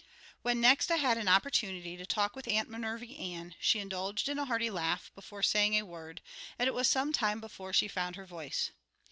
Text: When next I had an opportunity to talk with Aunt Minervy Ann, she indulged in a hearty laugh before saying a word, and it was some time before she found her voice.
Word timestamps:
When 0.41 0.59
next 0.59 0.89
I 0.89 0.95
had 0.95 1.19
an 1.19 1.27
opportunity 1.27 1.95
to 1.95 2.07
talk 2.07 2.35
with 2.35 2.47
Aunt 2.47 2.67
Minervy 2.69 3.19
Ann, 3.19 3.53
she 3.59 3.77
indulged 3.77 4.27
in 4.29 4.39
a 4.39 4.45
hearty 4.45 4.71
laugh 4.71 5.11
before 5.13 5.43
saying 5.43 5.75
a 5.75 5.85
word, 5.85 6.21
and 6.57 6.65
it 6.67 6.73
was 6.73 6.87
some 6.87 7.13
time 7.13 7.39
before 7.39 7.71
she 7.71 7.87
found 7.87 8.15
her 8.15 8.25
voice. 8.25 8.71